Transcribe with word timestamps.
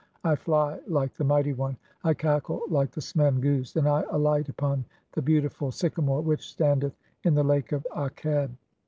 I 0.23 0.35
fly 0.35 0.79
like 0.87 1.13
the 1.15 1.23
mighty 1.23 1.53
one, 1.53 1.77
I 2.03 2.15
cackle 2.15 2.61
"like 2.69 2.89
the 2.89 3.01
smen 3.01 3.39
goose, 3.39 3.75
and 3.75 3.87
I 3.87 4.01
alight 4.09 4.49
upon 4.49 4.83
the 5.11 5.21
beautiful 5.21 5.67
(n) 5.67 5.71
"sycamore 5.73 6.21
which 6.21 6.49
standeth 6.49 6.97
in 7.21 7.35
the 7.35 7.43
Lake 7.43 7.71
of 7.71 7.85
Akeb. 7.95 8.49